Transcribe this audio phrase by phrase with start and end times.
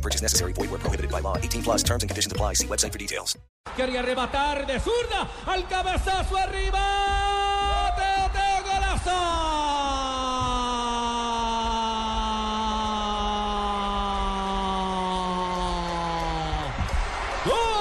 [0.00, 0.52] Purchase necessary.
[0.52, 1.36] Void where prohibited by law.
[1.36, 2.54] 18 plus terms and conditions apply.
[2.54, 3.36] See website for details.
[3.76, 6.80] Quería arrebatar de zurda al cabezazo arriba.
[7.96, 9.20] Teo, Teo, golazo.
[17.44, 17.79] ¡Gol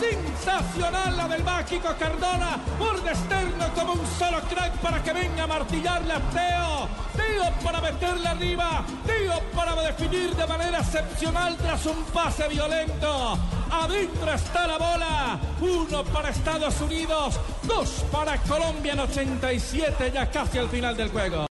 [0.00, 5.46] sensacional la del mágico Cardona, por externo como un solo crack para que venga a
[5.46, 12.02] martillarle a Teo, Teo para meterle arriba, Teo para definir de manera excepcional tras un
[12.04, 13.38] pase violento.
[13.70, 20.58] Adentro está la bola, uno para Estados Unidos, dos para Colombia en 87, ya casi
[20.58, 21.46] al final del juego.